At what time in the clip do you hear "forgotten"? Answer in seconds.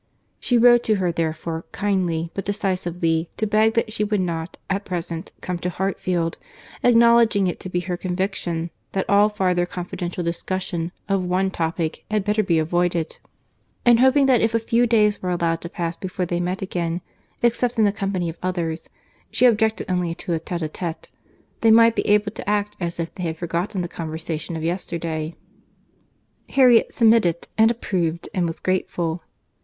23.37-23.81